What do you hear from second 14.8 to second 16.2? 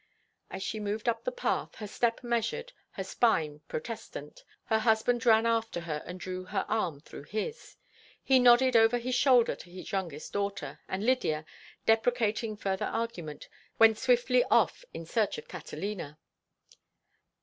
in search of Catalina.